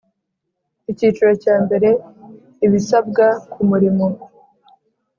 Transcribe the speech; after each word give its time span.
Icyiciro 0.91 1.31
cya 1.43 1.55
mbere 1.63 1.89
Ibisabwa 2.65 3.25
ku 3.51 3.61
murimo 3.69 4.05